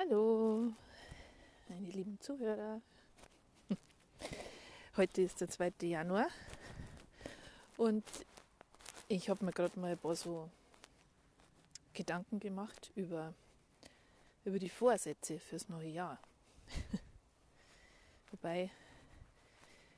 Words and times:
Hallo, 0.00 0.72
meine 1.68 1.90
lieben 1.90 2.20
Zuhörer. 2.20 2.80
Heute 4.96 5.22
ist 5.22 5.40
der 5.40 5.48
2. 5.48 5.72
Januar 5.80 6.28
und 7.76 8.04
ich 9.08 9.28
habe 9.28 9.44
mir 9.44 9.50
gerade 9.50 9.76
mal 9.80 9.90
ein 9.90 9.98
paar 9.98 10.14
so 10.14 10.48
Gedanken 11.94 12.38
gemacht 12.38 12.92
über, 12.94 13.34
über 14.44 14.60
die 14.60 14.68
Vorsätze 14.68 15.40
fürs 15.40 15.68
neue 15.68 15.88
Jahr. 15.88 16.20
Wobei 18.30 18.70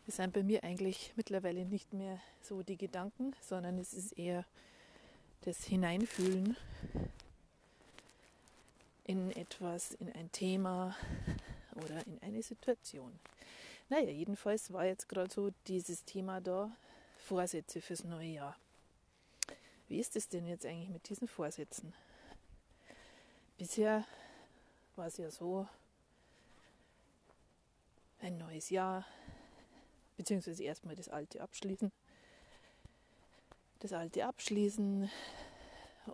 es 0.07 0.17
sind 0.17 0.33
bei 0.33 0.43
mir 0.43 0.65
eigentlich 0.65 1.13
mittlerweile 1.17 1.67
nicht 1.67 1.93
mehr 1.93 2.19
so 2.41 2.63
die 2.63 2.79
Gedanken, 2.79 3.37
sondern 3.43 3.77
es 3.77 3.93
ist 3.93 4.19
eher 4.19 4.47
das 5.43 5.63
Hineinfühlen 5.65 6.57
in 9.11 9.33
etwas, 9.33 9.95
in 9.95 10.13
ein 10.13 10.31
Thema 10.31 10.95
oder 11.75 12.07
in 12.07 12.23
eine 12.23 12.45
Situation. 12.45 13.19
Naja, 13.89 14.09
jedenfalls 14.09 14.73
war 14.73 14.85
jetzt 14.85 15.09
gerade 15.09 15.33
so 15.35 15.51
dieses 15.67 16.05
Thema 16.05 16.41
da, 16.41 16.71
Vorsätze 17.19 17.81
fürs 17.81 18.05
neue 18.05 18.29
Jahr. 18.29 18.57
Wie 19.89 19.99
ist 19.99 20.15
es 20.15 20.29
denn 20.29 20.47
jetzt 20.47 20.65
eigentlich 20.65 20.91
mit 20.91 21.09
diesen 21.09 21.27
Vorsätzen? 21.27 21.93
Bisher 23.59 24.05
war 24.95 25.09
es 25.09 25.17
ja 25.17 25.29
so, 25.29 25.67
ein 28.21 28.39
neues 28.39 28.71
Jahr, 28.71 29.05
beziehungsweise 30.17 30.63
erstmal 30.63 30.95
das 30.95 31.09
alte 31.09 31.41
abschließen. 31.41 31.91
Das 33.81 33.93
alte 33.93 34.25
abschließen 34.25 35.11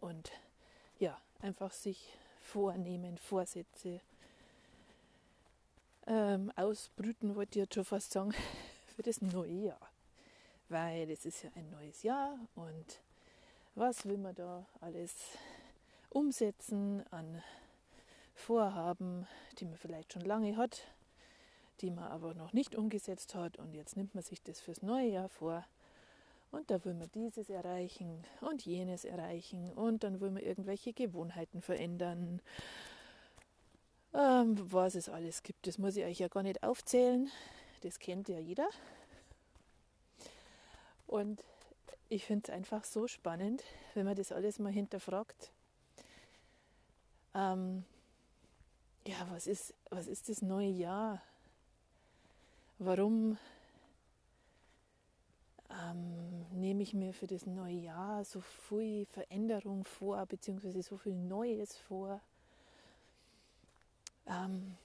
und 0.01 0.32
ja, 0.98 1.20
einfach 1.42 1.73
sich 1.73 2.16
Vornehmen, 2.46 3.18
Vorsätze 3.18 4.00
ähm, 6.07 6.52
ausbrüten, 6.54 7.34
wollte 7.34 7.59
ich 7.59 7.65
jetzt 7.65 7.74
schon 7.74 7.84
fast 7.84 8.12
sagen, 8.12 8.32
für 8.95 9.02
das 9.02 9.20
neue 9.20 9.52
Jahr. 9.52 9.90
Weil 10.68 11.10
es 11.10 11.26
ist 11.26 11.43
ja 11.43 11.51
ein 11.54 11.68
neues 11.70 12.02
Jahr 12.02 12.38
und 12.54 13.01
was 13.74 14.07
will 14.07 14.16
man 14.16 14.35
da 14.35 14.66
alles 14.80 15.15
umsetzen 16.10 17.04
an 17.10 17.43
Vorhaben, 18.35 19.26
die 19.59 19.65
man 19.65 19.76
vielleicht 19.76 20.13
schon 20.13 20.23
lange 20.23 20.57
hat, 20.57 20.82
die 21.80 21.90
man 21.90 22.04
aber 22.04 22.35
noch 22.35 22.52
nicht 22.52 22.74
umgesetzt 22.74 23.35
hat 23.35 23.59
und 23.59 23.74
jetzt 23.74 23.96
nimmt 23.96 24.15
man 24.15 24.24
sich 24.24 24.42
das 24.42 24.60
fürs 24.60 24.82
neue 24.82 25.09
Jahr 25.09 25.29
vor 25.29 25.65
und 26.50 26.70
da 26.70 26.84
will 26.84 26.94
man 26.94 27.10
dieses 27.12 27.50
erreichen 27.50 28.24
und 28.40 28.64
jenes 28.64 29.04
erreichen 29.04 29.72
und 29.72 30.04
dann 30.04 30.20
will 30.20 30.30
man 30.30 30.42
irgendwelche 30.42 30.92
Gewohnheiten 30.92 31.62
verändern. 31.62 32.40
Ähm, 34.14 34.56
was 34.72 34.94
es 34.94 35.08
alles 35.08 35.42
gibt, 35.42 35.66
das 35.66 35.78
muss 35.78 35.96
ich 35.96 36.04
euch 36.04 36.18
ja 36.18 36.28
gar 36.28 36.42
nicht 36.42 36.62
aufzählen. 36.62 37.30
Das 37.82 37.98
kennt 37.98 38.28
ja 38.28 38.38
jeder. 38.38 38.68
Und 41.06 41.42
ich 42.08 42.24
finde 42.24 42.44
es 42.48 42.54
einfach 42.54 42.84
so 42.84 43.06
spannend, 43.08 43.62
wenn 43.94 44.06
man 44.06 44.16
das 44.16 44.32
alles 44.32 44.58
mal 44.58 44.72
hinterfragt. 44.72 45.50
Ähm, 47.34 47.84
ja, 49.06 49.26
was 49.30 49.46
ist, 49.46 49.74
was 49.90 50.06
ist 50.06 50.28
das 50.28 50.42
neue 50.42 50.68
Jahr? 50.68 51.20
Warum 52.78 53.38
ähm, 55.79 56.46
nehme 56.52 56.82
ich 56.82 56.95
mir 56.95 57.13
für 57.13 57.27
das 57.27 57.46
neue 57.46 57.74
Jahr 57.74 58.24
so 58.24 58.41
viel 58.41 59.07
Veränderung 59.07 59.85
vor, 59.85 60.24
beziehungsweise 60.27 60.82
so 60.82 60.96
viel 60.96 61.15
Neues 61.15 61.77
vor. 61.77 62.21
Ähm, 64.27 64.77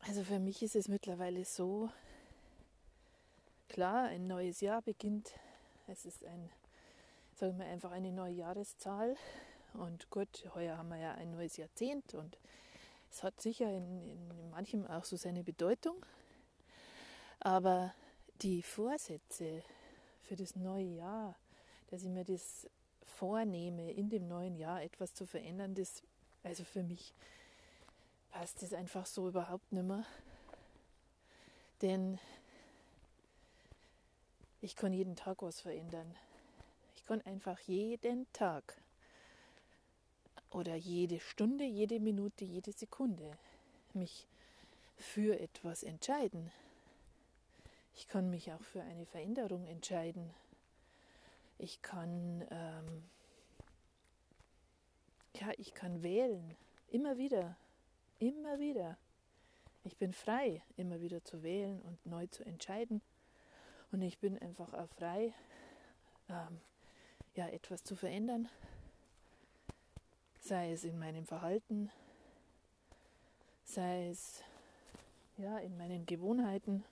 also 0.00 0.22
für 0.22 0.38
mich 0.38 0.62
ist 0.62 0.76
es 0.76 0.88
mittlerweile 0.88 1.44
so, 1.44 1.90
klar, 3.68 4.04
ein 4.04 4.26
neues 4.26 4.60
Jahr 4.60 4.82
beginnt. 4.82 5.32
Es 5.88 6.06
ist 6.06 6.24
ein, 6.24 6.50
sagen 7.34 7.58
wir 7.58 7.66
einfach 7.66 7.90
eine 7.90 8.12
neue 8.12 8.34
Jahreszahl. 8.34 9.16
Und 9.74 10.08
gut, 10.10 10.48
heuer 10.54 10.78
haben 10.78 10.88
wir 10.88 10.98
ja 10.98 11.12
ein 11.12 11.32
neues 11.32 11.56
Jahrzehnt 11.56 12.14
und 12.14 12.38
es 13.10 13.22
hat 13.22 13.40
sicher 13.40 13.70
in, 13.70 14.02
in 14.02 14.50
manchem 14.50 14.86
auch 14.86 15.04
so 15.04 15.16
seine 15.16 15.42
Bedeutung. 15.42 16.04
Aber 17.40 17.92
die 18.42 18.62
Vorsätze 18.62 19.62
für 20.22 20.36
das 20.36 20.56
neue 20.56 20.84
Jahr, 20.84 21.36
dass 21.90 22.02
ich 22.02 22.08
mir 22.08 22.24
das 22.24 22.68
vornehme, 23.02 23.92
in 23.92 24.10
dem 24.10 24.28
neuen 24.28 24.56
Jahr 24.56 24.82
etwas 24.82 25.14
zu 25.14 25.26
verändern, 25.26 25.74
das, 25.74 26.02
also 26.42 26.64
für 26.64 26.82
mich 26.82 27.14
passt 28.30 28.62
das 28.62 28.72
einfach 28.72 29.06
so 29.06 29.28
überhaupt 29.28 29.72
nicht 29.72 29.84
mehr. 29.84 30.04
Denn 31.80 32.18
ich 34.60 34.76
kann 34.76 34.92
jeden 34.92 35.16
Tag 35.16 35.42
was 35.42 35.60
verändern. 35.60 36.14
Ich 36.94 37.04
kann 37.04 37.22
einfach 37.22 37.58
jeden 37.60 38.30
Tag 38.32 38.76
oder 40.50 40.74
jede 40.74 41.20
Stunde, 41.20 41.64
jede 41.64 42.00
Minute, 42.00 42.44
jede 42.44 42.72
Sekunde 42.72 43.36
mich 43.94 44.26
für 44.96 45.38
etwas 45.38 45.82
entscheiden. 45.82 46.50
Ich 47.96 48.08
kann 48.08 48.28
mich 48.28 48.52
auch 48.52 48.60
für 48.60 48.82
eine 48.82 49.06
Veränderung 49.06 49.66
entscheiden. 49.66 50.30
Ich 51.58 51.80
kann, 51.80 52.46
ähm, 52.50 53.04
ja, 55.40 55.48
ich 55.56 55.72
kann 55.72 56.02
wählen. 56.02 56.54
Immer 56.88 57.16
wieder. 57.16 57.56
Immer 58.18 58.58
wieder. 58.58 58.98
Ich 59.82 59.96
bin 59.96 60.12
frei, 60.12 60.62
immer 60.76 61.00
wieder 61.00 61.24
zu 61.24 61.42
wählen 61.42 61.80
und 61.82 62.04
neu 62.04 62.26
zu 62.26 62.44
entscheiden. 62.44 63.00
Und 63.92 64.02
ich 64.02 64.18
bin 64.18 64.38
einfach 64.40 64.74
auch 64.74 64.88
frei, 64.90 65.32
ähm, 66.28 66.60
ja, 67.34 67.48
etwas 67.48 67.82
zu 67.82 67.96
verändern. 67.96 68.48
Sei 70.40 70.70
es 70.72 70.84
in 70.84 70.98
meinem 70.98 71.24
Verhalten, 71.24 71.90
sei 73.64 74.08
es 74.08 74.42
ja, 75.38 75.58
in 75.58 75.78
meinen 75.78 76.04
Gewohnheiten 76.04 76.84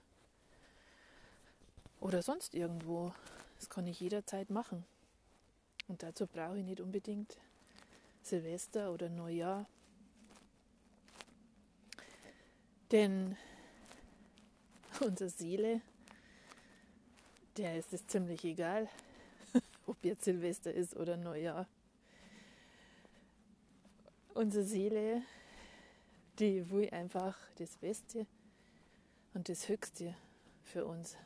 oder 2.04 2.22
sonst 2.22 2.54
irgendwo. 2.54 3.12
Das 3.56 3.70
kann 3.70 3.86
ich 3.86 3.98
jederzeit 3.98 4.50
machen. 4.50 4.84
Und 5.88 6.02
dazu 6.02 6.26
brauche 6.26 6.58
ich 6.58 6.64
nicht 6.64 6.80
unbedingt 6.80 7.38
Silvester 8.22 8.92
oder 8.92 9.08
Neujahr. 9.08 9.66
Denn 12.90 13.36
unsere 15.00 15.30
Seele, 15.30 15.80
der 17.56 17.78
ist 17.78 17.92
es 17.94 18.06
ziemlich 18.06 18.44
egal, 18.44 18.88
ob 19.86 19.96
jetzt 20.04 20.24
Silvester 20.24 20.72
ist 20.72 20.94
oder 20.96 21.16
Neujahr. 21.16 21.66
Unsere 24.34 24.64
Seele, 24.64 25.22
die 26.38 26.68
will 26.70 26.90
einfach 26.90 27.34
das 27.56 27.76
Beste 27.76 28.26
und 29.32 29.48
das 29.48 29.68
Höchste 29.68 30.14
für 30.64 30.84
uns. 30.84 31.16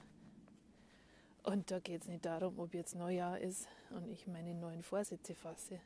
Und 1.48 1.70
da 1.70 1.78
geht 1.78 2.02
es 2.02 2.08
nicht 2.08 2.26
darum, 2.26 2.58
ob 2.58 2.74
jetzt 2.74 2.94
Neujahr 2.94 3.40
ist 3.40 3.68
und 3.88 4.06
ich 4.10 4.26
meine 4.26 4.54
neuen 4.54 4.82
Vorsätze 4.82 5.34
fasse. 5.34 5.80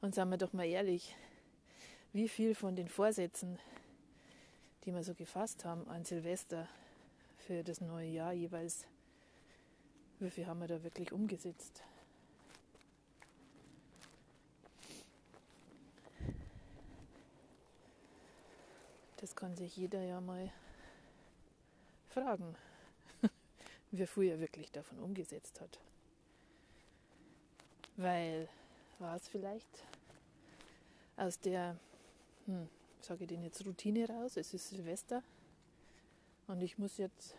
Und 0.00 0.14
sagen 0.14 0.30
wir 0.30 0.38
doch 0.38 0.52
mal 0.52 0.64
ehrlich, 0.64 1.16
wie 2.12 2.28
viel 2.28 2.54
von 2.54 2.76
den 2.76 2.86
Vorsätzen, 2.86 3.58
die 4.84 4.94
wir 4.94 5.02
so 5.02 5.12
gefasst 5.14 5.64
haben 5.64 5.88
an 5.88 6.04
Silvester 6.04 6.68
für 7.36 7.64
das 7.64 7.80
neue 7.80 8.10
Jahr 8.10 8.32
jeweils, 8.32 8.86
wie 10.20 10.30
viel 10.30 10.46
haben 10.46 10.60
wir 10.60 10.68
da 10.68 10.84
wirklich 10.84 11.10
umgesetzt? 11.10 11.82
Das 19.16 19.34
kann 19.34 19.56
sich 19.56 19.76
jeder 19.76 20.04
ja 20.04 20.20
mal 20.20 20.52
fragen 22.10 22.54
wie 23.90 24.06
viel 24.06 24.30
er 24.30 24.40
wirklich 24.40 24.70
davon 24.70 24.98
umgesetzt 24.98 25.60
hat. 25.60 25.80
Weil 27.96 28.48
war 28.98 29.16
es 29.16 29.28
vielleicht 29.28 29.84
aus 31.16 31.40
der, 31.40 31.76
hm, 32.46 32.68
sage 33.00 33.24
ich 33.24 33.28
den 33.28 33.42
jetzt, 33.42 33.64
Routine 33.66 34.08
raus, 34.08 34.36
es 34.36 34.54
ist 34.54 34.68
Silvester 34.68 35.22
und 36.46 36.62
ich 36.62 36.78
muss 36.78 36.98
jetzt 36.98 37.34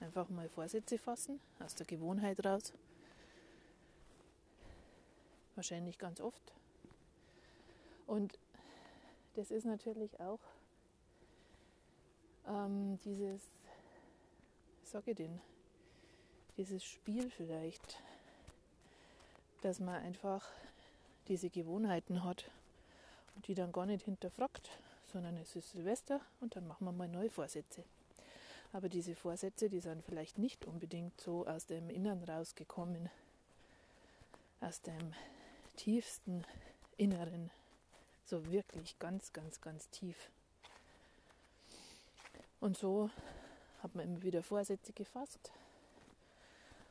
einfach 0.00 0.28
mal 0.28 0.48
Vorsätze 0.48 0.98
fassen, 0.98 1.40
aus 1.58 1.74
der 1.74 1.86
Gewohnheit 1.86 2.44
raus. 2.44 2.72
Wahrscheinlich 5.54 5.98
ganz 5.98 6.20
oft. 6.20 6.52
Und 8.06 8.38
das 9.34 9.50
ist 9.50 9.64
natürlich 9.64 10.18
auch 10.20 10.40
ähm, 12.46 12.98
dieses 13.04 13.42
sage 14.90 15.12
ich 15.12 15.16
denn, 15.16 15.40
dieses 16.56 16.84
Spiel 16.84 17.30
vielleicht, 17.30 17.98
dass 19.62 19.80
man 19.80 20.02
einfach 20.02 20.46
diese 21.28 21.50
Gewohnheiten 21.50 22.24
hat 22.24 22.50
die 23.46 23.54
dann 23.54 23.72
gar 23.72 23.86
nicht 23.86 24.04
hinterfragt, 24.04 24.70
sondern 25.12 25.36
es 25.36 25.56
ist 25.56 25.70
Silvester 25.70 26.20
und 26.40 26.56
dann 26.56 26.66
machen 26.66 26.84
wir 26.84 26.92
mal 26.92 27.08
neue 27.08 27.30
Vorsätze. 27.30 27.84
Aber 28.72 28.88
diese 28.88 29.16
Vorsätze, 29.16 29.68
die 29.68 29.80
sind 29.80 30.04
vielleicht 30.04 30.38
nicht 30.38 30.64
unbedingt 30.66 31.20
so 31.20 31.46
aus 31.46 31.66
dem 31.66 31.90
Innern 31.90 32.22
rausgekommen, 32.22 33.10
aus 34.60 34.80
dem 34.82 35.14
tiefsten 35.76 36.44
Inneren, 36.96 37.50
so 38.26 38.50
wirklich 38.52 38.98
ganz, 38.98 39.32
ganz, 39.32 39.60
ganz 39.60 39.88
tief. 39.90 40.30
Und 42.60 42.76
so 42.76 43.10
hat 43.82 43.94
man 43.94 44.04
immer 44.04 44.22
wieder 44.22 44.42
Vorsätze 44.42 44.92
gefasst 44.92 45.52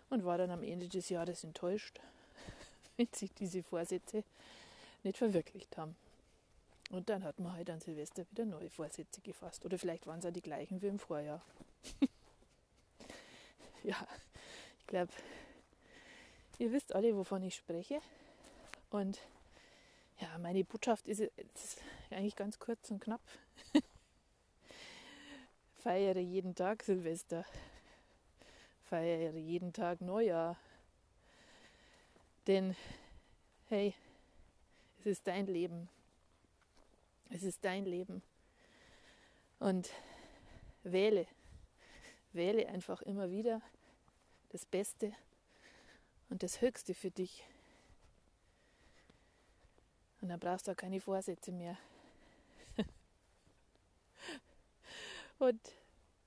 und 0.10 0.26
war 0.26 0.38
dann 0.38 0.52
am 0.52 0.64
Ende 0.64 0.88
des 0.88 1.10
Jahres 1.10 1.44
enttäuscht, 1.44 2.00
wenn 2.98 3.08
sich 3.14 3.34
diese 3.34 3.64
Vorsätze 3.64 4.24
nicht 5.04 5.18
verwirklicht 5.18 5.78
haben. 5.78 5.96
Und 6.92 7.10
dann 7.10 7.24
hat 7.24 7.40
man 7.40 7.54
halt 7.54 7.70
an 7.70 7.80
Silvester 7.80 8.26
wieder 8.32 8.46
neue 8.46 8.70
Vorsätze 8.70 9.22
gefasst. 9.22 9.64
Oder 9.64 9.78
vielleicht 9.78 10.08
waren 10.08 10.20
es 10.20 10.26
auch 10.26 10.32
die 10.32 10.42
gleichen 10.42 10.82
wie 10.82 10.88
im 10.88 10.98
Vorjahr. 10.98 11.42
ja, 13.84 13.96
ich 14.80 14.88
glaube, 14.88 15.12
ihr 16.58 16.72
wisst 16.72 16.96
alle, 16.96 17.16
wovon 17.16 17.44
ich 17.44 17.56
spreche. 17.56 18.02
Und 18.90 19.20
ja, 20.20 20.36
meine 20.40 20.64
Botschaft 20.64 21.08
ist, 21.08 21.20
ist 21.20 21.82
eigentlich 22.10 22.36
ganz 22.36 22.58
kurz 22.58 22.90
und 22.90 23.02
knapp. 23.02 23.22
Feiere 25.84 26.20
jeden 26.20 26.56
Tag 26.56 26.84
Silvester. 26.84 27.46
Feiere 28.90 29.38
jeden 29.38 29.72
Tag 29.72 30.02
Neujahr. 30.02 30.58
Denn, 32.48 32.76
hey, 33.70 33.94
es 35.00 35.06
ist 35.06 35.26
dein 35.26 35.48
Leben. 35.48 35.88
Es 37.30 37.44
ist 37.44 37.64
dein 37.64 37.86
Leben. 37.86 38.22
Und 39.60 39.90
wähle, 40.84 41.26
wähle 42.34 42.68
einfach 42.68 43.02
immer 43.04 43.32
wieder 43.32 43.62
das 44.50 44.66
Beste 44.66 45.14
und 46.30 46.44
das 46.44 46.60
Höchste 46.60 46.94
für 46.94 47.12
dich. 47.12 47.46
Und 50.20 50.28
dann 50.28 50.40
brauchst 50.42 50.68
du 50.68 50.72
auch 50.72 50.78
keine 50.78 51.00
Vorsätze 51.00 51.54
mehr. 51.54 51.78
Und 55.40 55.60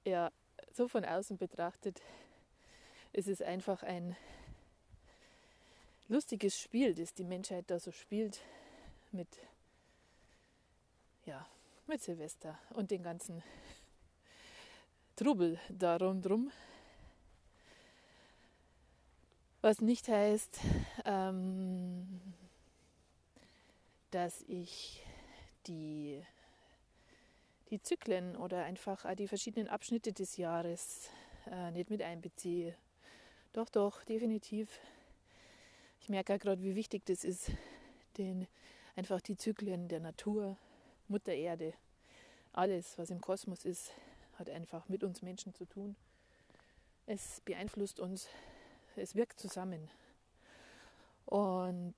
ja, 0.05 0.31
so 0.73 0.89
von 0.89 1.05
außen 1.05 1.37
betrachtet, 1.37 2.01
ist 3.13 3.29
es 3.29 3.41
einfach 3.43 3.83
ein 3.83 4.17
lustiges 6.09 6.59
Spiel, 6.59 6.95
das 6.95 7.15
die 7.15 7.25
Menschheit 7.25 7.65
da 7.69 7.79
so 7.79 7.93
spielt 7.93 8.41
mit 9.13 9.29
ja, 11.25 11.47
mit 11.87 12.03
Silvester 12.03 12.59
und 12.71 12.91
den 12.91 13.03
ganzen 13.03 13.43
Trubel 15.17 15.59
darum 15.69 16.23
drum. 16.23 16.51
Was 19.61 19.81
nicht 19.81 20.09
heißt, 20.09 20.59
ähm, 21.05 22.21
dass 24.11 24.43
ich 24.49 25.05
die, 25.67 26.21
die 27.73 27.81
Zyklen 27.81 28.37
oder 28.37 28.65
einfach 28.65 29.07
die 29.17 29.27
verschiedenen 29.27 29.67
Abschnitte 29.67 30.13
des 30.13 30.37
Jahres 30.37 31.09
äh, 31.51 31.71
nicht 31.71 31.89
mit 31.89 32.03
einbeziehe. 32.03 32.77
Doch, 33.55 33.71
doch, 33.71 34.05
definitiv. 34.05 34.79
Ich 36.01 36.11
merke 36.11 36.39
gerade, 36.39 36.63
wie 36.63 36.77
wichtig 36.77 37.07
das 37.07 37.25
ist, 37.25 37.51
den, 38.19 38.47
einfach 38.95 39.23
die 39.23 39.39
Zyklen 39.39 39.89
der 39.89 40.01
Natur 40.01 40.59
Mutter 41.09 41.33
Erde, 41.33 41.73
alles, 42.53 42.99
was 42.99 43.09
im 43.09 43.23
Kosmos 43.23 43.65
ist, 43.65 43.91
hat 44.39 44.51
einfach 44.51 44.91
mit 44.91 45.03
uns 45.03 45.23
Menschen 45.23 45.55
zu 45.55 45.65
tun. 45.65 45.97
Es 47.07 47.41
beeinflusst 47.41 48.01
uns, 48.01 48.29
es 48.97 49.15
wirkt 49.15 49.41
zusammen. 49.41 49.91
Und 51.25 51.95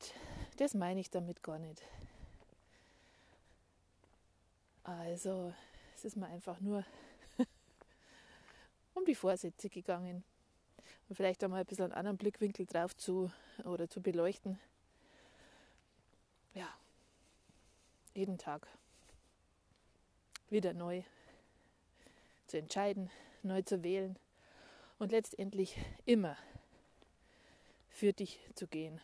das 0.56 0.74
meine 0.74 1.00
ich 1.00 1.10
damit 1.10 1.42
gar 1.42 1.58
nicht. 1.58 1.82
Also, 4.84 5.54
es 5.94 6.04
ist 6.04 6.16
mir 6.16 6.26
einfach 6.26 6.60
nur 6.60 6.84
um 8.94 9.06
die 9.06 9.14
Vorsätze 9.14 9.70
gegangen. 9.70 10.22
Und 11.08 11.16
vielleicht 11.16 11.42
einmal 11.42 11.60
ein 11.60 11.66
bisschen 11.66 11.86
einen 11.86 11.94
anderen 11.94 12.18
Blickwinkel 12.18 12.66
drauf 12.66 12.94
zu 12.94 13.32
oder 13.64 13.88
zu 13.88 14.02
beleuchten. 14.02 14.60
Ja, 16.52 16.68
jeden 18.14 18.36
Tag 18.36 18.68
wieder 20.50 20.74
neu 20.74 21.02
zu 22.46 22.58
entscheiden, 22.58 23.10
neu 23.42 23.62
zu 23.62 23.82
wählen 23.82 24.18
und 24.98 25.12
letztendlich 25.12 25.78
immer 26.04 26.36
für 27.88 28.12
dich 28.12 28.38
zu 28.54 28.66
gehen. 28.66 29.00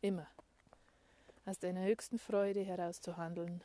Immer. 0.00 0.28
Aus 1.44 1.58
deiner 1.58 1.82
höchsten 1.82 2.18
Freude 2.20 2.62
heraus 2.62 3.00
zu 3.00 3.16
handeln 3.16 3.62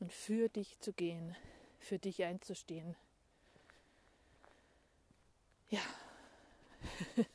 und 0.00 0.12
für 0.12 0.48
dich 0.48 0.78
zu 0.80 0.92
gehen, 0.92 1.36
für 1.78 1.98
dich 1.98 2.22
einzustehen. 2.24 2.96
Ja. 5.70 5.80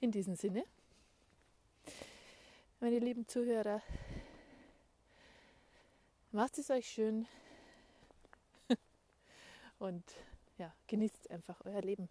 In 0.00 0.12
diesem 0.12 0.36
Sinne, 0.36 0.64
meine 2.80 2.98
lieben 2.98 3.26
Zuhörer, 3.26 3.82
Macht 6.30 6.58
es 6.58 6.68
euch 6.70 6.86
schön 6.86 7.26
und 9.78 10.04
ja, 10.58 10.74
genießt 10.86 11.30
einfach 11.30 11.58
euer 11.64 11.80
Leben. 11.80 12.10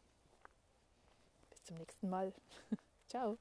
Bis 1.52 1.64
zum 1.66 1.78
nächsten 1.78 2.10
Mal. 2.10 2.34
Ciao. 3.08 3.38